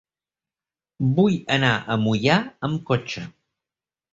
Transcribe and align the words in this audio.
Vull 1.19 1.35
anar 1.57 1.69
a 1.75 1.99
Moià 2.07 2.39
amb 2.69 2.83
cotxe. 2.91 3.29